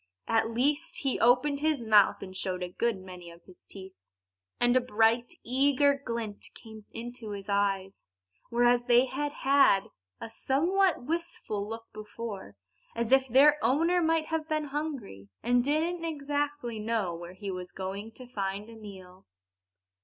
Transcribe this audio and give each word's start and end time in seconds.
At 0.27 0.49
least, 0.49 1.01
he 1.03 1.19
opened 1.19 1.59
his 1.59 1.79
mouth 1.79 2.23
and 2.23 2.35
showed 2.35 2.63
a 2.63 2.69
good 2.69 2.97
many 2.99 3.29
of 3.29 3.43
his 3.43 3.61
teeth. 3.69 3.93
And 4.59 4.75
a 4.75 4.81
bright, 4.81 5.33
eager 5.43 5.93
glint 6.03 6.43
came 6.55 6.85
into 6.91 7.33
his 7.33 7.47
eyes; 7.47 8.03
whereas 8.49 8.85
they 8.85 9.05
had 9.05 9.31
had 9.31 9.89
a 10.19 10.27
somewhat 10.27 11.03
wistful 11.03 11.69
look 11.69 11.85
before, 11.93 12.55
as 12.95 13.11
if 13.11 13.27
their 13.27 13.63
owner 13.63 14.01
might 14.01 14.25
have 14.25 14.49
been 14.49 14.69
hungry, 14.73 15.29
and 15.43 15.63
didn't 15.63 16.03
exactly 16.03 16.79
know 16.79 17.13
where 17.13 17.33
he 17.33 17.51
was 17.51 17.71
going 17.71 18.11
to 18.13 18.25
find 18.25 18.71
a 18.71 18.75
meal. 18.75 19.27